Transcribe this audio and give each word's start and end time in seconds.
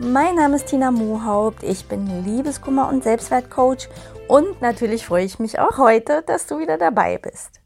Mein 0.00 0.36
Name 0.36 0.54
ist 0.54 0.66
Tina 0.66 0.92
Mohaupt, 0.92 1.64
ich 1.64 1.88
bin 1.88 2.24
Liebeskummer- 2.24 2.88
und 2.88 3.02
Selbstwertcoach 3.02 3.88
und 4.28 4.60
natürlich 4.60 5.04
freue 5.04 5.24
ich 5.24 5.40
mich 5.40 5.58
auch 5.58 5.76
heute, 5.76 6.22
dass 6.22 6.46
du 6.46 6.60
wieder 6.60 6.78
dabei 6.78 7.18
bist. 7.18 7.60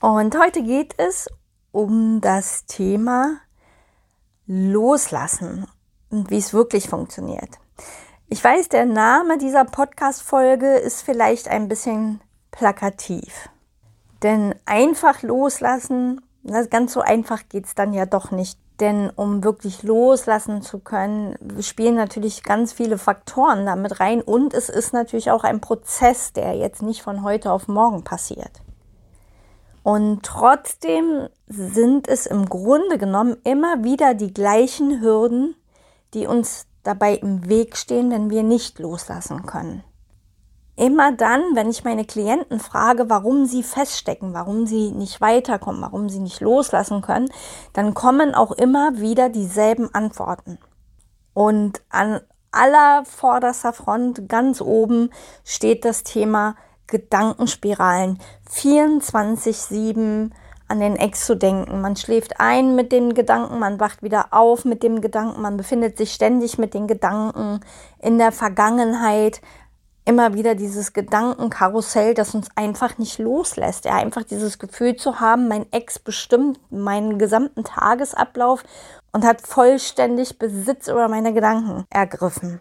Und 0.00 0.36
heute 0.36 0.60
geht 0.60 0.94
es 0.98 1.28
um 1.70 2.20
das 2.20 2.66
Thema 2.66 3.36
Loslassen 4.48 5.68
und 6.10 6.30
wie 6.30 6.38
es 6.38 6.52
wirklich 6.52 6.88
funktioniert. 6.88 7.60
Ich 8.28 8.42
weiß, 8.42 8.70
der 8.70 8.86
Name 8.86 9.38
dieser 9.38 9.64
Podcast-Folge 9.64 10.78
ist 10.78 11.02
vielleicht 11.02 11.46
ein 11.46 11.68
bisschen 11.68 12.20
plakativ. 12.50 13.48
Denn 14.24 14.56
einfach 14.64 15.22
loslassen, 15.22 16.20
ganz 16.70 16.92
so 16.92 17.02
einfach 17.02 17.48
geht 17.48 17.66
es 17.66 17.76
dann 17.76 17.92
ja 17.92 18.04
doch 18.04 18.32
nicht. 18.32 18.58
Denn 18.80 19.10
um 19.10 19.42
wirklich 19.42 19.82
loslassen 19.82 20.60
zu 20.60 20.78
können, 20.78 21.36
spielen 21.62 21.94
natürlich 21.94 22.42
ganz 22.42 22.72
viele 22.72 22.98
Faktoren 22.98 23.64
damit 23.64 24.00
rein 24.00 24.20
und 24.20 24.52
es 24.52 24.68
ist 24.68 24.92
natürlich 24.92 25.30
auch 25.30 25.44
ein 25.44 25.60
Prozess, 25.60 26.32
der 26.34 26.54
jetzt 26.54 26.82
nicht 26.82 27.02
von 27.02 27.22
heute 27.22 27.52
auf 27.52 27.68
morgen 27.68 28.04
passiert. 28.04 28.60
Und 29.82 30.24
trotzdem 30.24 31.28
sind 31.46 32.08
es 32.08 32.26
im 32.26 32.46
Grunde 32.48 32.98
genommen 32.98 33.36
immer 33.44 33.84
wieder 33.84 34.14
die 34.14 34.34
gleichen 34.34 35.00
Hürden, 35.00 35.54
die 36.12 36.26
uns 36.26 36.66
dabei 36.82 37.14
im 37.14 37.48
Weg 37.48 37.76
stehen, 37.76 38.10
wenn 38.10 38.28
wir 38.28 38.42
nicht 38.42 38.78
loslassen 38.78 39.46
können. 39.46 39.84
Immer 40.76 41.12
dann, 41.12 41.42
wenn 41.54 41.70
ich 41.70 41.84
meine 41.84 42.04
Klienten 42.04 42.60
frage, 42.60 43.08
warum 43.08 43.46
sie 43.46 43.62
feststecken, 43.62 44.34
warum 44.34 44.66
sie 44.66 44.90
nicht 44.90 45.22
weiterkommen, 45.22 45.80
warum 45.80 46.10
sie 46.10 46.18
nicht 46.18 46.40
loslassen 46.40 47.00
können, 47.00 47.30
dann 47.72 47.94
kommen 47.94 48.34
auch 48.34 48.52
immer 48.52 48.98
wieder 48.98 49.30
dieselben 49.30 49.94
Antworten. 49.94 50.58
Und 51.32 51.80
an 51.88 52.20
aller 52.50 53.04
vorderster 53.06 53.72
Front, 53.72 54.28
ganz 54.28 54.60
oben, 54.60 55.10
steht 55.44 55.84
das 55.86 56.02
Thema 56.02 56.56
Gedankenspiralen. 56.86 58.18
24-7 58.50 60.30
an 60.68 60.80
den 60.80 60.96
Ex 60.96 61.26
zu 61.26 61.36
denken. 61.36 61.80
Man 61.80 61.96
schläft 61.96 62.40
ein 62.40 62.74
mit 62.74 62.92
den 62.92 63.14
Gedanken, 63.14 63.58
man 63.58 63.78
wacht 63.78 64.02
wieder 64.02 64.28
auf 64.32 64.64
mit 64.64 64.82
dem 64.82 65.00
Gedanken, 65.00 65.40
man 65.40 65.56
befindet 65.56 65.96
sich 65.96 66.12
ständig 66.12 66.58
mit 66.58 66.74
den 66.74 66.86
Gedanken 66.86 67.60
in 68.00 68.18
der 68.18 68.32
Vergangenheit, 68.32 69.40
immer 70.06 70.34
wieder 70.34 70.54
dieses 70.54 70.92
Gedankenkarussell, 70.92 72.14
das 72.14 72.34
uns 72.34 72.48
einfach 72.54 72.96
nicht 72.96 73.18
loslässt. 73.18 73.84
Ja, 73.84 73.96
einfach 73.96 74.22
dieses 74.22 74.58
Gefühl 74.58 74.96
zu 74.96 75.20
haben, 75.20 75.48
mein 75.48 75.70
Ex 75.72 75.98
bestimmt 75.98 76.58
meinen 76.70 77.18
gesamten 77.18 77.64
Tagesablauf 77.64 78.62
und 79.12 79.24
hat 79.24 79.46
vollständig 79.46 80.38
Besitz 80.38 80.88
über 80.88 81.08
meine 81.08 81.34
Gedanken 81.34 81.84
ergriffen. 81.90 82.60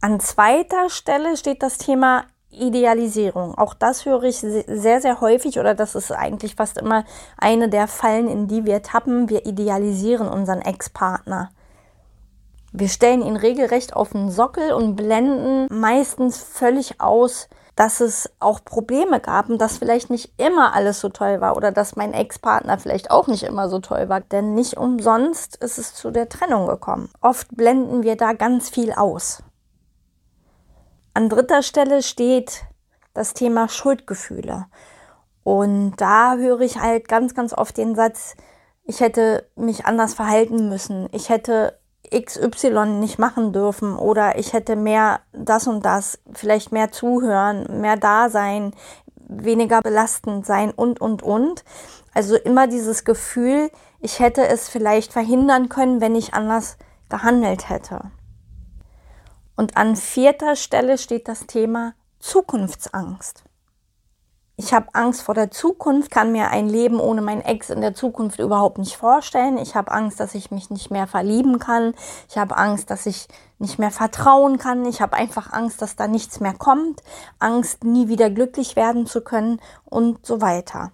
An 0.00 0.18
zweiter 0.18 0.88
Stelle 0.90 1.36
steht 1.36 1.62
das 1.62 1.78
Thema 1.78 2.24
Idealisierung. 2.50 3.54
Auch 3.56 3.74
das 3.74 4.06
höre 4.06 4.24
ich 4.24 4.38
sehr, 4.38 5.00
sehr 5.00 5.20
häufig 5.20 5.58
oder 5.58 5.74
das 5.74 5.94
ist 5.94 6.10
eigentlich 6.10 6.54
fast 6.56 6.78
immer 6.78 7.04
eine 7.36 7.68
der 7.68 7.86
Fallen, 7.86 8.28
in 8.28 8.48
die 8.48 8.64
wir 8.64 8.82
tappen. 8.82 9.28
Wir 9.28 9.46
idealisieren 9.46 10.28
unseren 10.28 10.60
Ex-Partner. 10.60 11.50
Wir 12.76 12.88
stellen 12.88 13.22
ihn 13.22 13.36
regelrecht 13.36 13.94
auf 13.94 14.10
den 14.10 14.32
Sockel 14.32 14.72
und 14.72 14.96
blenden 14.96 15.68
meistens 15.70 16.42
völlig 16.42 17.00
aus, 17.00 17.48
dass 17.76 18.00
es 18.00 18.28
auch 18.40 18.64
Probleme 18.64 19.20
gab 19.20 19.48
und 19.48 19.58
dass 19.58 19.78
vielleicht 19.78 20.10
nicht 20.10 20.32
immer 20.38 20.74
alles 20.74 20.98
so 20.98 21.08
toll 21.08 21.40
war 21.40 21.56
oder 21.56 21.70
dass 21.70 21.94
mein 21.94 22.12
Ex-Partner 22.12 22.76
vielleicht 22.78 23.12
auch 23.12 23.28
nicht 23.28 23.44
immer 23.44 23.68
so 23.68 23.78
toll 23.78 24.08
war. 24.08 24.20
Denn 24.22 24.54
nicht 24.54 24.76
umsonst 24.76 25.54
ist 25.62 25.78
es 25.78 25.94
zu 25.94 26.10
der 26.10 26.28
Trennung 26.28 26.66
gekommen. 26.66 27.10
Oft 27.20 27.56
blenden 27.56 28.02
wir 28.02 28.16
da 28.16 28.32
ganz 28.32 28.70
viel 28.70 28.92
aus. 28.92 29.44
An 31.14 31.28
dritter 31.28 31.62
Stelle 31.62 32.02
steht 32.02 32.64
das 33.12 33.34
Thema 33.34 33.68
Schuldgefühle. 33.68 34.66
Und 35.44 35.94
da 35.98 36.34
höre 36.34 36.62
ich 36.62 36.80
halt 36.80 37.06
ganz, 37.06 37.36
ganz 37.36 37.52
oft 37.52 37.76
den 37.76 37.94
Satz, 37.94 38.34
ich 38.82 38.98
hätte 38.98 39.48
mich 39.54 39.86
anders 39.86 40.14
verhalten 40.14 40.68
müssen. 40.68 41.08
Ich 41.12 41.28
hätte 41.28 41.78
XY 42.20 42.86
nicht 43.00 43.18
machen 43.18 43.52
dürfen 43.52 43.96
oder 43.96 44.38
ich 44.38 44.52
hätte 44.52 44.76
mehr 44.76 45.20
das 45.32 45.66
und 45.66 45.84
das, 45.84 46.18
vielleicht 46.32 46.72
mehr 46.72 46.92
zuhören, 46.92 47.80
mehr 47.80 47.96
da 47.96 48.28
sein, 48.28 48.72
weniger 49.16 49.80
belastend 49.80 50.46
sein 50.46 50.70
und, 50.70 51.00
und, 51.00 51.22
und. 51.22 51.64
Also 52.12 52.36
immer 52.36 52.66
dieses 52.66 53.04
Gefühl, 53.04 53.70
ich 54.00 54.20
hätte 54.20 54.46
es 54.46 54.68
vielleicht 54.68 55.12
verhindern 55.12 55.68
können, 55.68 56.00
wenn 56.00 56.14
ich 56.14 56.34
anders 56.34 56.76
gehandelt 57.08 57.68
hätte. 57.68 58.10
Und 59.56 59.76
an 59.76 59.96
vierter 59.96 60.56
Stelle 60.56 60.98
steht 60.98 61.28
das 61.28 61.46
Thema 61.46 61.94
Zukunftsangst. 62.18 63.44
Ich 64.56 64.72
habe 64.72 64.86
Angst 64.92 65.22
vor 65.22 65.34
der 65.34 65.50
Zukunft, 65.50 66.12
kann 66.12 66.30
mir 66.30 66.50
ein 66.50 66.68
Leben 66.68 67.00
ohne 67.00 67.22
meinen 67.22 67.40
Ex 67.40 67.70
in 67.70 67.80
der 67.80 67.94
Zukunft 67.94 68.38
überhaupt 68.38 68.78
nicht 68.78 68.96
vorstellen. 68.96 69.58
Ich 69.58 69.74
habe 69.74 69.90
Angst, 69.90 70.20
dass 70.20 70.36
ich 70.36 70.52
mich 70.52 70.70
nicht 70.70 70.92
mehr 70.92 71.08
verlieben 71.08 71.58
kann. 71.58 71.92
Ich 72.28 72.38
habe 72.38 72.56
Angst, 72.56 72.88
dass 72.90 73.06
ich 73.06 73.26
nicht 73.58 73.80
mehr 73.80 73.90
vertrauen 73.90 74.58
kann. 74.58 74.84
Ich 74.84 75.00
habe 75.00 75.14
einfach 75.14 75.52
Angst, 75.52 75.82
dass 75.82 75.96
da 75.96 76.06
nichts 76.06 76.38
mehr 76.38 76.54
kommt. 76.54 77.02
Angst, 77.40 77.82
nie 77.82 78.06
wieder 78.06 78.30
glücklich 78.30 78.76
werden 78.76 79.06
zu 79.06 79.22
können 79.22 79.60
und 79.86 80.24
so 80.24 80.40
weiter. 80.40 80.92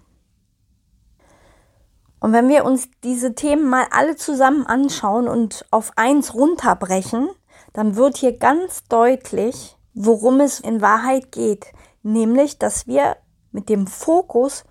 Und 2.19 2.33
wenn 2.33 2.49
wir 2.49 2.65
uns 2.65 2.87
diese 3.03 3.35
Themen 3.35 3.69
mal 3.69 3.85
alle 3.91 4.15
zusammen 4.15 4.65
anschauen 4.65 5.27
und 5.27 5.65
auf 5.69 5.91
eins 5.97 6.33
runterbrechen, 6.33 7.29
dann 7.73 7.95
wird 7.95 8.17
hier 8.17 8.37
ganz 8.37 8.85
deutlich, 8.85 9.77
worum 9.93 10.39
es 10.39 10.59
in 10.59 10.81
Wahrheit 10.81 11.31
geht. 11.31 11.67
Nämlich, 12.01 12.57
dass 12.57 12.87
wir 12.87 13.17
mit 13.51 13.69
dem 13.69 13.87
Fokus 13.87 14.63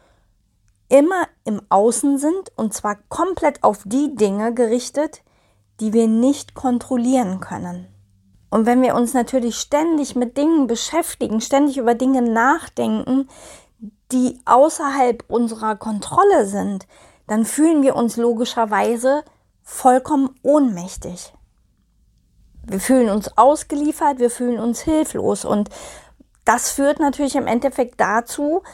immer 0.89 1.27
im 1.45 1.63
Außen 1.69 2.19
sind 2.19 2.53
und 2.57 2.75
zwar 2.75 2.97
komplett 3.09 3.63
auf 3.63 3.83
die 3.85 4.15
Dinge 4.15 4.53
gerichtet, 4.53 5.23
die 5.81 5.93
wir 5.93 6.09
nicht 6.09 6.55
kontrollieren 6.55 7.41
können. 7.41 7.87
Und 8.51 8.67
wenn 8.67 8.83
wir 8.83 8.97
uns 8.97 9.15
natürlich 9.15 9.57
ständig 9.57 10.17
mit 10.17 10.37
Dingen 10.37 10.67
beschäftigen, 10.67 11.41
ständig 11.41 11.79
über 11.79 11.95
Dinge 11.95 12.21
nachdenken, 12.21 13.29
die 14.11 14.41
außerhalb 14.45 15.25
unserer 15.29 15.77
Kontrolle 15.77 16.45
sind, 16.47 16.87
dann 17.29 17.45
fühlen 17.45 17.83
wir 17.83 17.95
uns 17.95 18.17
logischerweise 18.17 19.23
vollkommen 19.63 20.31
ohnmächtig. 20.43 21.33
Wir 22.67 22.81
fühlen 22.81 23.09
uns 23.09 23.39
ausgeliefert, 23.39 24.19
wir 24.19 24.31
fühlen 24.31 24.59
uns 24.59 24.81
hilflos 24.81 25.45
und 25.45 25.71
das 26.51 26.73
führt 26.73 26.99
natürlich 26.99 27.37
im 27.37 27.47
Endeffekt 27.47 28.01
dazu, 28.01 28.65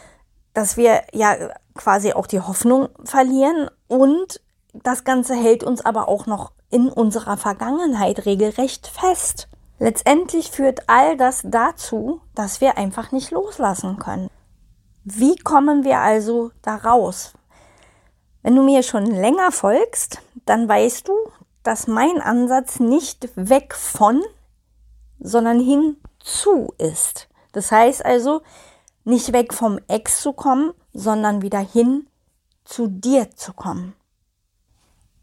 dass 0.55 0.79
wir 0.79 1.03
ja 1.13 1.37
quasi 1.75 2.15
auch 2.15 2.27
die 2.27 2.41
Hoffnung 2.41 2.89
verlieren 3.05 3.69
und 3.87 4.41
das 4.73 5.05
Ganze 5.05 5.35
hält 5.35 5.63
uns 5.63 5.85
aber 5.85 6.09
auch 6.09 6.25
noch 6.25 6.53
in 6.71 6.89
unserer 6.89 7.37
Vergangenheit 7.37 8.25
regelrecht 8.25 8.87
fest. 8.87 9.49
Letztendlich 9.79 10.51
führt 10.51 10.89
all 10.89 11.19
das 11.19 11.43
dazu, 11.45 12.23
dass 12.35 12.63
wir 12.63 12.79
einfach 12.79 13.13
nicht 13.13 13.31
loslassen 13.31 13.99
können. 13.99 14.31
Wie 15.05 15.37
kommen 15.37 15.85
wir 15.85 15.99
also 15.99 16.53
da 16.63 16.77
raus? 16.77 17.35
Wenn 18.43 18.57
du 18.57 18.63
mir 18.63 18.83
schon 18.85 19.05
länger 19.05 19.53
folgst, 19.53 20.23
dann 20.47 20.67
weißt 20.67 21.09
du, 21.09 21.13
dass 21.63 21.89
mein 21.89 22.23
Ansatz 22.23 22.81
nicht 22.81 23.29
weg 23.37 23.75
von, 23.75 24.23
sondern 25.19 25.61
hin 25.61 25.99
zu 26.21 26.73
ist. 26.79 27.29
Das 27.57 27.73
heißt 27.73 28.05
also, 28.05 28.43
nicht 29.05 29.33
weg 29.33 29.55
vom 29.55 29.81
Ex 29.89 30.21
zu 30.21 30.35
kommen, 30.35 30.75
sondern 30.93 31.41
wieder 31.41 31.59
hin 31.61 32.07
zu 32.67 32.87
dir 32.87 33.31
zu 33.35 33.55
kommen. 33.55 33.95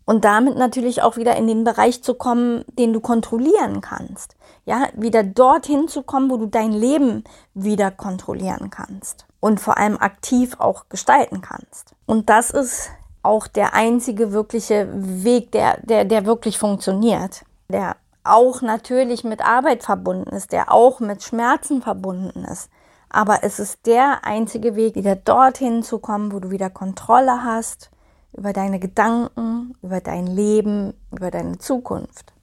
Und 0.04 0.26
damit 0.26 0.58
natürlich 0.58 1.04
auch 1.04 1.16
wieder 1.16 1.36
in 1.36 1.46
den 1.46 1.64
Bereich 1.64 2.02
zu 2.02 2.16
kommen, 2.16 2.66
den 2.68 2.92
du 2.92 3.02
kontrollieren 3.02 3.82
kannst. 3.82 4.36
Ja, 4.66 4.88
wieder 4.96 5.24
dorthin 5.24 5.88
zu 5.88 6.02
kommen, 6.02 6.32
wo 6.32 6.38
du 6.38 6.48
dein 6.48 6.72
Leben 6.72 7.24
wieder 7.54 7.92
kontrollieren 7.92 8.72
kannst. 8.72 9.28
Und 9.40 9.60
vor 9.60 9.78
allem 9.78 9.98
aktiv 9.98 10.56
auch 10.60 10.90
gestalten 10.90 11.42
kannst. 11.42 11.94
Und 12.08 12.30
das 12.30 12.50
ist 12.50 12.90
auch 13.22 13.46
der 13.46 13.76
einzige 13.76 14.32
wirkliche 14.32 14.90
Weg, 14.92 15.52
der, 15.52 15.80
der, 15.84 16.04
der 16.04 16.26
wirklich 16.26 16.58
funktioniert. 16.58 17.46
Der 17.70 17.96
auch 18.24 18.62
natürlich 18.62 19.24
mit 19.24 19.46
Arbeit 19.46 19.84
verbunden 19.84 20.30
ist, 20.30 20.52
der 20.52 20.72
auch 20.72 21.00
mit 21.00 21.24
Schmerzen 21.24 21.82
verbunden 21.82 22.46
ist. 22.46 22.70
Aber 23.10 23.44
es 23.44 23.60
ist 23.60 23.86
der 23.86 24.26
einzige 24.26 24.76
Weg, 24.76 24.96
wieder 24.96 25.16
dorthin 25.16 25.84
zu 25.84 26.00
kommen, 26.00 26.32
wo 26.32 26.40
du 26.40 26.50
wieder 26.50 26.70
Kontrolle 26.70 27.44
hast 27.44 27.92
über 28.36 28.54
deine 28.54 28.80
Gedanken, 28.80 29.76
über 29.84 30.02
dein 30.02 30.26
Leben, 30.26 30.94
über 31.12 31.30
deine 31.30 31.60
Zukunft. 31.60 32.34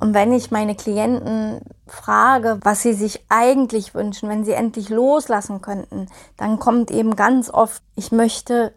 Und 0.00 0.14
wenn 0.14 0.32
ich 0.32 0.50
meine 0.50 0.74
Klienten 0.74 1.60
frage, 1.86 2.58
was 2.62 2.82
sie 2.82 2.92
sich 2.92 3.24
eigentlich 3.28 3.94
wünschen, 3.94 4.28
wenn 4.28 4.44
sie 4.44 4.52
endlich 4.52 4.88
loslassen 4.90 5.60
könnten, 5.60 6.08
dann 6.36 6.58
kommt 6.58 6.90
eben 6.90 7.16
ganz 7.16 7.50
oft, 7.50 7.82
ich 7.96 8.12
möchte 8.12 8.74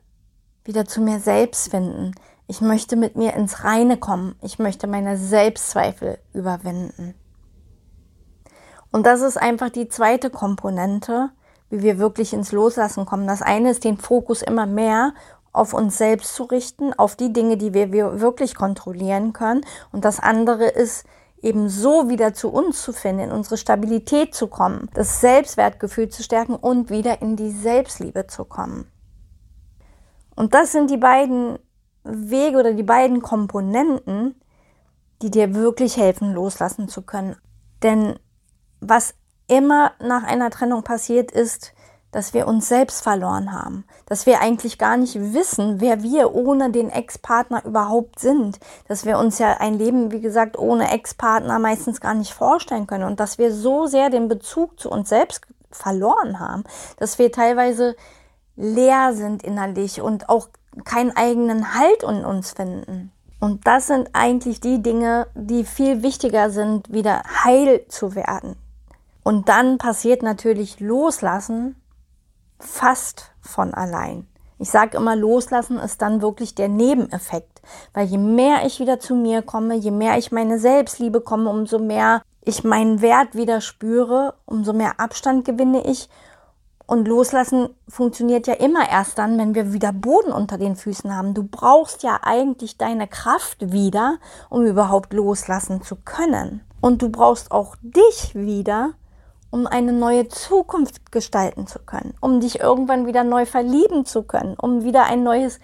wieder 0.64 0.86
zu 0.86 1.02
mir 1.02 1.20
selbst 1.20 1.70
finden. 1.70 2.14
Ich 2.48 2.62
möchte 2.62 2.96
mit 2.96 3.16
mir 3.16 3.34
ins 3.34 3.66
Reine 3.66 3.98
kommen. 3.98 4.36
Ich 4.42 4.58
möchte 4.58 4.88
meine 4.88 5.18
Selbstzweifel 5.18 6.18
überwinden. 6.34 7.14
Und 8.92 9.06
das 9.06 9.22
ist 9.22 9.38
einfach 9.38 9.70
die 9.70 9.90
zweite 9.90 10.30
Komponente, 10.30 11.30
wie 11.70 11.84
wir 11.84 12.00
wirklich 12.00 12.32
ins 12.34 12.54
Loslassen 12.54 13.06
kommen. 13.06 13.28
Das 13.28 13.42
eine 13.42 13.72
ist, 13.72 13.84
den 13.84 13.98
Fokus 13.98 14.42
immer 14.42 14.66
mehr 14.66 15.14
auf 15.52 15.74
uns 15.74 15.98
selbst 15.98 16.36
zu 16.36 16.44
richten, 16.44 16.94
auf 16.94 17.16
die 17.16 17.34
Dinge, 17.34 17.58
die 17.58 17.74
wir 17.74 17.92
wirklich 18.22 18.56
kontrollieren 18.56 19.34
können. 19.34 19.66
Und 19.92 20.06
das 20.06 20.20
andere 20.20 20.68
ist, 20.68 21.06
eben 21.42 21.70
so 21.70 22.10
wieder 22.10 22.34
zu 22.34 22.50
uns 22.50 22.82
zu 22.82 22.94
finden, 22.94 23.24
in 23.24 23.32
unsere 23.32 23.58
Stabilität 23.58 24.34
zu 24.34 24.48
kommen, 24.48 24.90
das 24.94 25.22
Selbstwertgefühl 25.22 26.10
zu 26.10 26.24
stärken 26.24 26.56
und 26.56 26.90
wieder 26.90 27.22
in 27.22 27.36
die 27.36 27.52
Selbstliebe 27.52 28.28
zu 28.28 28.46
kommen. 28.46 28.90
Und 30.36 30.54
das 30.54 30.72
sind 30.72 30.90
die 30.90 30.98
beiden 30.98 31.60
Wege 32.08 32.58
oder 32.60 32.74
die 32.74 32.84
beiden 32.84 33.22
Komponenten, 33.22 34.36
die 35.22 35.32
dir 35.32 35.56
wirklich 35.56 35.98
helfen, 35.98 36.34
loslassen 36.34 36.88
zu 36.88 37.02
können. 37.02 37.36
Denn 37.84 38.18
was 38.80 39.14
immer 39.48 39.92
nach 40.00 40.24
einer 40.24 40.50
Trennung 40.50 40.84
passiert 40.84 41.32
ist, 41.32 41.74
dass 42.12 42.34
wir 42.34 42.48
uns 42.48 42.68
selbst 42.68 43.04
verloren 43.04 43.52
haben, 43.52 43.86
dass 44.06 44.26
wir 44.26 44.40
eigentlich 44.40 44.78
gar 44.78 44.98
nicht 44.98 45.16
wissen, 45.34 45.82
wer 45.82 46.02
wir 46.04 46.34
ohne 46.34 46.72
den 46.72 46.90
Ex-Partner 46.90 47.66
überhaupt 47.66 48.20
sind, 48.20 48.60
dass 48.88 49.06
wir 49.06 49.20
uns 49.20 49.40
ja 49.40 49.58
ein 49.60 49.78
Leben, 49.78 50.12
wie 50.12 50.22
gesagt, 50.22 50.58
ohne 50.58 50.92
Ex-Partner 50.92 51.60
meistens 51.60 52.00
gar 52.00 52.14
nicht 52.14 52.34
vorstellen 52.34 52.88
können. 52.88 53.04
Und 53.04 53.20
dass 53.20 53.38
wir 53.38 53.54
so 53.54 53.88
sehr 53.88 54.10
den 54.10 54.30
Bezug 54.30 54.80
zu 54.80 54.90
uns 54.90 55.10
selbst 55.10 55.46
verloren 55.70 56.40
haben, 56.40 56.64
dass 56.98 57.20
wir 57.20 57.32
teilweise 57.32 57.96
leer 58.56 59.14
sind 59.14 59.44
innerlich 59.44 60.02
und 60.02 60.30
auch 60.30 60.48
keinen 60.86 61.16
eigenen 61.16 61.74
Halt 61.74 62.04
in 62.04 62.26
uns 62.26 62.52
finden. 62.52 63.12
Und 63.40 63.68
das 63.68 63.88
sind 63.88 64.10
eigentlich 64.14 64.60
die 64.60 64.82
Dinge, 64.82 65.28
die 65.36 65.64
viel 65.64 66.02
wichtiger 66.02 66.50
sind, 66.50 66.92
wieder 66.92 67.22
heil 67.44 67.86
zu 67.88 68.16
werden. 68.16 68.56
Und 69.24 69.50
dann 69.50 69.78
passiert 69.78 70.24
natürlich 70.24 70.80
Loslassen 70.80 71.76
fast 72.60 73.32
von 73.42 73.74
allein. 73.74 74.28
Ich 74.60 74.72
sage 74.72 74.98
immer, 74.98 75.16
loslassen 75.16 75.78
ist 75.78 76.02
dann 76.02 76.22
wirklich 76.22 76.56
der 76.56 76.68
Nebeneffekt. 76.68 77.62
Weil 77.94 78.08
je 78.08 78.18
mehr 78.18 78.66
ich 78.66 78.80
wieder 78.80 79.00
zu 79.00 79.14
mir 79.14 79.44
komme, 79.44 79.76
je 79.76 79.92
mehr 79.92 80.18
ich 80.18 80.32
meine 80.32 80.58
Selbstliebe 80.58 81.22
komme, 81.22 81.50
umso 81.50 81.78
mehr 81.78 82.22
ich 82.42 82.64
meinen 82.64 83.02
Wert 83.02 83.36
wieder 83.36 83.62
spüre, 83.62 84.34
umso 84.46 84.74
mehr 84.74 85.00
Abstand 85.00 85.46
gewinne 85.46 85.86
ich 85.86 86.10
und 86.88 87.06
loslassen 87.06 87.70
funktioniert 87.90 88.48
ja 88.48 88.54
immer 88.54 88.90
erst 88.90 89.18
dann, 89.18 89.38
wenn 89.38 89.54
wir 89.54 89.74
wieder 89.74 89.92
Boden 89.92 90.32
unter 90.32 90.58
den 90.58 90.78
Füßen 90.78 91.14
haben. 91.14 91.34
Du 91.34 91.44
brauchst 91.44 92.02
ja 92.02 92.22
eigentlich 92.24 92.78
deine 92.78 93.08
Kraft 93.08 93.74
wieder, 93.74 94.20
um 94.50 94.66
überhaupt 94.66 95.12
loslassen 95.12 95.82
zu 95.82 95.98
können. 95.98 96.62
Und 96.80 97.02
du 97.02 97.10
brauchst 97.10 97.52
auch 97.52 97.76
dich 97.82 98.34
wieder, 98.36 98.94
um 99.52 99.68
eine 99.68 99.92
neue 99.92 100.30
Zukunft 100.30 101.12
gestalten 101.12 101.68
zu 101.68 101.80
können, 101.80 102.14
um 102.22 102.40
dich 102.40 102.62
irgendwann 102.62 103.06
wieder 103.06 103.26
neu 103.26 103.46
verlieben 103.46 104.06
zu 104.06 104.24
können, 104.24 104.56
um 104.58 104.84
wieder 104.84 105.04
ein 105.06 105.24
neues 105.24 105.60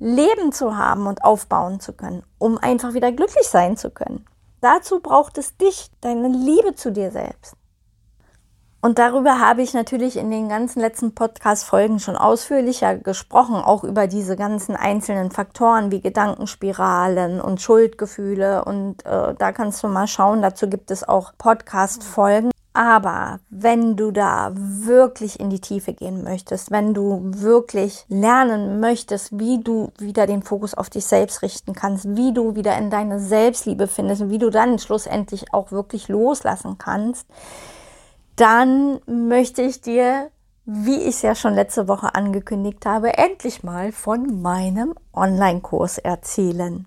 Leben 0.00 0.50
zu 0.50 0.76
haben 0.76 1.06
und 1.06 1.22
aufbauen 1.22 1.78
zu 1.78 1.92
können, 1.92 2.24
um 2.38 2.58
einfach 2.58 2.94
wieder 2.94 3.12
glücklich 3.12 3.46
sein 3.46 3.76
zu 3.76 3.90
können. 3.90 4.26
Dazu 4.60 4.98
braucht 4.98 5.38
es 5.38 5.56
dich, 5.56 5.90
deine 6.00 6.28
Liebe 6.28 6.74
zu 6.74 6.90
dir 6.90 7.12
selbst. 7.12 7.54
Und 8.84 8.98
darüber 8.98 9.40
habe 9.40 9.62
ich 9.62 9.72
natürlich 9.72 10.18
in 10.18 10.30
den 10.30 10.50
ganzen 10.50 10.78
letzten 10.78 11.14
Podcast-Folgen 11.14 12.00
schon 12.00 12.16
ausführlicher 12.16 12.96
gesprochen, 12.96 13.54
auch 13.54 13.82
über 13.82 14.06
diese 14.06 14.36
ganzen 14.36 14.76
einzelnen 14.76 15.30
Faktoren 15.30 15.90
wie 15.90 16.02
Gedankenspiralen 16.02 17.40
und 17.40 17.62
Schuldgefühle. 17.62 18.62
Und 18.62 19.06
äh, 19.06 19.32
da 19.38 19.52
kannst 19.52 19.82
du 19.82 19.88
mal 19.88 20.06
schauen, 20.06 20.42
dazu 20.42 20.68
gibt 20.68 20.90
es 20.90 21.02
auch 21.02 21.32
Podcast-Folgen. 21.38 22.50
Aber 22.74 23.40
wenn 23.48 23.96
du 23.96 24.10
da 24.10 24.52
wirklich 24.54 25.40
in 25.40 25.48
die 25.48 25.62
Tiefe 25.62 25.94
gehen 25.94 26.22
möchtest, 26.22 26.70
wenn 26.70 26.92
du 26.92 27.22
wirklich 27.24 28.04
lernen 28.10 28.80
möchtest, 28.80 29.38
wie 29.38 29.64
du 29.64 29.92
wieder 29.96 30.26
den 30.26 30.42
Fokus 30.42 30.74
auf 30.74 30.90
dich 30.90 31.06
selbst 31.06 31.40
richten 31.40 31.72
kannst, 31.72 32.18
wie 32.18 32.34
du 32.34 32.54
wieder 32.54 32.76
in 32.76 32.90
deine 32.90 33.18
Selbstliebe 33.18 33.86
findest 33.86 34.20
und 34.20 34.28
wie 34.28 34.38
du 34.38 34.50
dann 34.50 34.78
schlussendlich 34.78 35.54
auch 35.54 35.72
wirklich 35.72 36.08
loslassen 36.08 36.76
kannst, 36.76 37.26
dann 38.36 39.00
möchte 39.06 39.62
ich 39.62 39.80
dir, 39.80 40.30
wie 40.64 40.96
ich 40.96 41.16
es 41.16 41.22
ja 41.22 41.34
schon 41.34 41.54
letzte 41.54 41.88
Woche 41.88 42.14
angekündigt 42.14 42.86
habe, 42.86 43.16
endlich 43.16 43.62
mal 43.62 43.92
von 43.92 44.42
meinem 44.42 44.94
Online-Kurs 45.12 45.98
erzählen. 45.98 46.86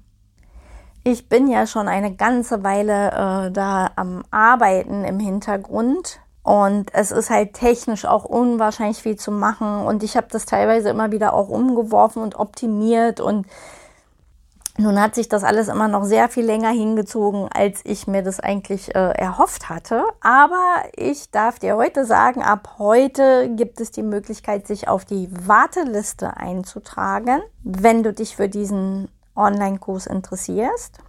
Ich 1.03 1.29
bin 1.29 1.47
ja 1.47 1.67
schon 1.67 1.87
eine 1.87 2.15
ganze 2.15 2.63
Weile 2.63 3.11
äh, 3.11 3.51
da 3.51 3.91
am 3.95 4.23
Arbeiten 4.29 5.05
im 5.05 5.19
Hintergrund 5.19 6.19
und 6.43 6.93
es 6.93 7.11
ist 7.11 7.29
halt 7.29 7.53
technisch 7.53 8.03
auch 8.05 8.25
unwahrscheinlich 8.25 9.01
viel 9.01 9.15
zu 9.15 9.31
machen 9.31 9.85
und 9.85 10.03
ich 10.03 10.17
habe 10.17 10.27
das 10.29 10.45
teilweise 10.45 10.89
immer 10.89 11.11
wieder 11.11 11.33
auch 11.33 11.49
umgeworfen 11.49 12.21
und 12.21 12.35
optimiert 12.35 13.19
und 13.19 13.45
nun 14.77 15.01
hat 15.01 15.15
sich 15.15 15.27
das 15.27 15.43
alles 15.43 15.67
immer 15.67 15.87
noch 15.87 16.03
sehr 16.03 16.29
viel 16.29 16.45
länger 16.45 16.69
hingezogen, 16.69 17.49
als 17.51 17.81
ich 17.83 18.05
mir 18.05 18.21
das 18.21 18.39
eigentlich 18.39 18.93
äh, 18.95 19.11
erhofft 19.11 19.69
hatte. 19.69 20.03
Aber 20.21 20.83
ich 20.95 21.31
darf 21.31 21.57
dir 21.57 21.75
heute 21.75 22.05
sagen, 22.05 22.43
ab 22.43 22.75
heute 22.77 23.49
gibt 23.55 23.81
es 23.81 23.91
die 23.91 24.03
Möglichkeit, 24.03 24.67
sich 24.67 24.87
auf 24.87 25.03
die 25.03 25.29
Warteliste 25.47 26.37
einzutragen, 26.37 27.41
wenn 27.63 28.03
du 28.03 28.13
dich 28.13 28.35
für 28.35 28.49
diesen 28.49 29.09
Online-Kurs 29.35 30.05
interessierst. 30.05 30.99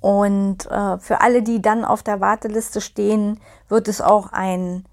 Und 0.00 0.66
äh, 0.70 0.98
für 0.98 1.20
alle, 1.20 1.42
die 1.42 1.60
dann 1.60 1.84
auf 1.84 2.02
der 2.02 2.20
Warteliste 2.20 2.80
stehen, 2.80 3.40
wird 3.68 3.88
es 3.88 4.00
auch 4.00 4.32
ein 4.32 4.84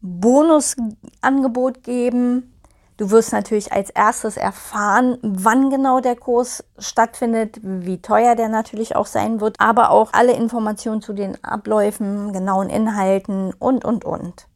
Bonusangebot 0.00 1.82
geben 1.82 2.54
Du 3.00 3.10
wirst 3.10 3.32
natürlich 3.32 3.72
als 3.72 3.88
erstes 3.88 4.36
erfahren, 4.36 5.16
wann 5.22 5.70
genau 5.70 6.00
der 6.00 6.16
Kurs 6.16 6.64
stattfindet, 6.76 7.58
wie 7.62 8.02
teuer 8.02 8.34
der 8.34 8.50
natürlich 8.50 8.94
auch 8.94 9.06
sein 9.06 9.40
wird, 9.40 9.58
aber 9.58 9.88
auch 9.88 10.12
alle 10.12 10.34
Informationen 10.34 11.00
zu 11.00 11.14
den 11.14 11.42
Abläufen, 11.42 12.34
genauen 12.34 12.68
Inhalten 12.68 13.54
und, 13.58 13.86
und, 13.86 14.04
und. 14.04 14.46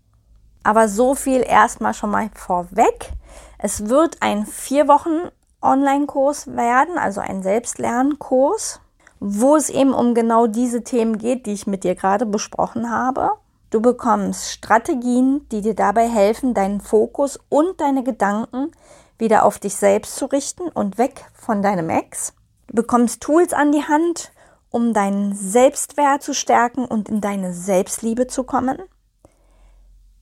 Aber 0.63 0.89
so 0.89 1.15
viel 1.15 1.41
erstmal 1.41 1.95
schon 1.95 2.11
mal 2.11 2.29
vorweg. 2.35 3.13
Es 3.57 3.89
wird 3.89 4.19
ein 4.21 4.45
vier 4.45 4.89
Wochen 4.89 5.31
Online-Kurs 5.63 6.55
werden, 6.55 6.99
also 6.99 7.23
ein 7.23 7.43
Selbstlernkurs, 7.43 8.79
wo 9.21 9.57
es 9.57 9.71
eben 9.71 9.95
um 9.95 10.13
genau 10.13 10.49
diese 10.49 10.85
Themen 10.85 11.17
geht, 11.17 11.47
die 11.47 11.55
ich 11.55 11.67
mit 11.67 11.83
dir 11.83 11.95
gerade 11.95 12.27
besprochen 12.27 12.91
habe. 12.91 13.31
Du 13.75 13.81
bekommst 13.81 14.53
Strategien, 14.53 15.49
die 15.51 15.61
dir 15.61 15.75
dabei 15.75 16.09
helfen, 16.09 16.55
deinen 16.55 16.81
Fokus 16.81 17.41
und 17.49 17.81
deine 17.81 18.05
Gedanken 18.05 18.71
wieder 19.19 19.45
auf 19.45 19.59
dich 19.59 19.75
selbst 19.75 20.15
zu 20.15 20.27
richten 20.27 20.69
und 20.69 20.97
weg 20.97 21.25
von 21.35 21.61
deinem 21.61 21.91
Ex. 21.91 22.35
Du 22.69 22.75
bekommst 22.77 23.21
Tools 23.21 23.53
an 23.53 23.73
die 23.73 23.83
Hand, 23.83 24.31
um 24.71 24.93
deinen 24.93 25.35
Selbstwert 25.35 26.23
zu 26.23 26.35
stärken 26.35 26.85
und 26.85 27.09
in 27.09 27.21
deine 27.21 27.53
Selbstliebe 27.53 28.29
zu 28.29 28.45
kommen. 28.45 28.79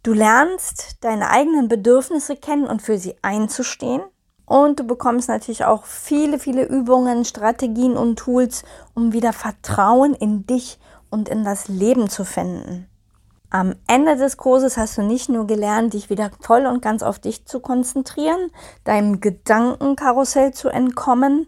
Du 0.02 0.14
lernst 0.14 0.97
deine 1.02 1.28
eigenen 1.28 1.68
Bedürfnisse 1.68 2.37
kennen 2.37 2.66
und 2.66 2.80
für 2.80 2.97
sie 2.97 3.16
einzustehen. 3.21 4.00
Und 4.47 4.80
du 4.80 4.85
bekommst 4.85 5.28
natürlich 5.28 5.66
auch 5.66 5.85
viele, 5.85 6.38
viele 6.38 6.64
Übungen, 6.64 7.26
Strategien 7.26 7.99
und 7.99 8.18
Tools, 8.18 8.64
um 8.94 9.12
wieder 9.12 9.35
Vertrauen 9.35 10.14
in 10.14 10.47
dich 10.47 10.78
und 11.11 11.28
in 11.28 11.44
das 11.44 11.68
Leben 11.68 12.09
zu 12.09 12.25
finden. 12.25 12.88
Am 13.54 13.75
Ende 13.87 14.16
des 14.16 14.38
Kurses 14.38 14.78
hast 14.78 14.97
du 14.97 15.02
nicht 15.02 15.28
nur 15.28 15.47
gelernt, 15.47 15.92
dich 15.92 16.09
wieder 16.09 16.30
voll 16.40 16.64
und 16.64 16.80
ganz 16.80 17.02
auf 17.02 17.18
dich 17.18 17.44
zu 17.44 17.61
konzentrieren, 17.61 18.50
deinem 18.85 19.21
Gedankenkarussell 19.21 20.54
zu 20.54 20.71
entkommen, 20.71 21.47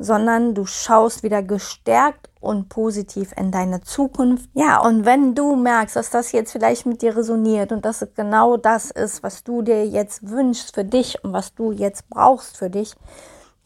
sondern 0.00 0.56
du 0.56 0.66
schaust 0.66 1.22
wieder 1.22 1.44
gestärkt 1.44 2.28
und 2.40 2.68
positiv 2.68 3.32
in 3.36 3.52
deine 3.52 3.82
Zukunft. 3.82 4.50
Ja, 4.54 4.80
und 4.80 5.04
wenn 5.04 5.36
du 5.36 5.54
merkst, 5.54 5.94
dass 5.94 6.10
das 6.10 6.32
jetzt 6.32 6.50
vielleicht 6.50 6.86
mit 6.86 7.02
dir 7.02 7.16
resoniert 7.16 7.70
und 7.70 7.84
dass 7.84 8.02
es 8.02 8.14
genau 8.14 8.56
das 8.56 8.90
ist, 8.90 9.22
was 9.22 9.44
du 9.44 9.62
dir 9.62 9.86
jetzt 9.86 10.28
wünschst 10.28 10.74
für 10.74 10.84
dich 10.84 11.22
und 11.22 11.32
was 11.32 11.54
du 11.54 11.70
jetzt 11.70 12.10
brauchst 12.10 12.56
für 12.56 12.68
dich, 12.68 12.96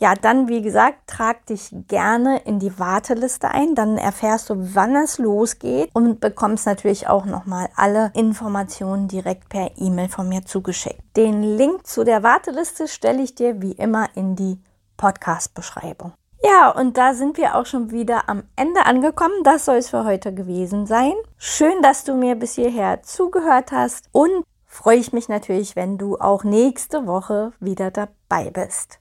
ja, 0.02 0.16
dann 0.16 0.48
wie 0.48 0.62
gesagt, 0.62 1.06
trag 1.06 1.46
dich 1.46 1.72
gerne 1.86 2.38
in 2.38 2.58
die 2.58 2.76
Warteliste 2.80 3.52
ein, 3.52 3.76
dann 3.76 3.98
erfährst 3.98 4.50
du, 4.50 4.74
wann 4.74 4.96
es 4.96 5.18
losgeht 5.18 5.90
und 5.94 6.18
bekommst 6.18 6.66
natürlich 6.66 7.06
auch 7.06 7.24
nochmal 7.24 7.68
alle 7.76 8.10
Informationen 8.14 9.06
direkt 9.06 9.48
per 9.48 9.70
E-Mail 9.76 10.08
von 10.08 10.28
mir 10.28 10.44
zugeschickt. 10.44 11.00
Den 11.16 11.44
Link 11.44 11.86
zu 11.86 12.02
der 12.02 12.24
Warteliste 12.24 12.88
stelle 12.88 13.22
ich 13.22 13.36
dir 13.36 13.62
wie 13.62 13.70
immer 13.70 14.08
in 14.16 14.34
die 14.34 14.58
Podcast-Beschreibung. 14.96 16.14
Ja, 16.42 16.70
und 16.70 16.98
da 16.98 17.14
sind 17.14 17.36
wir 17.36 17.54
auch 17.54 17.66
schon 17.66 17.92
wieder 17.92 18.28
am 18.28 18.42
Ende 18.56 18.84
angekommen. 18.84 19.44
Das 19.44 19.66
soll 19.66 19.76
es 19.76 19.90
für 19.90 20.04
heute 20.04 20.34
gewesen 20.34 20.86
sein. 20.86 21.12
Schön, 21.36 21.80
dass 21.80 22.02
du 22.02 22.14
mir 22.14 22.34
bis 22.34 22.56
hierher 22.56 23.04
zugehört 23.04 23.70
hast 23.70 24.08
und 24.10 24.44
freue 24.66 24.98
ich 24.98 25.12
mich 25.12 25.28
natürlich, 25.28 25.76
wenn 25.76 25.96
du 25.96 26.18
auch 26.18 26.42
nächste 26.42 27.06
Woche 27.06 27.52
wieder 27.60 27.92
dabei 27.92 28.50
bist. 28.50 28.98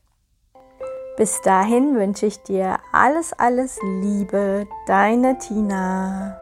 Bis 1.18 1.42
dahin 1.42 1.96
wünsche 1.96 2.26
ich 2.26 2.42
dir 2.42 2.80
alles, 2.92 3.34
alles 3.34 3.80
Liebe, 3.84 4.68
deine 4.88 5.38
Tina. 5.38 6.41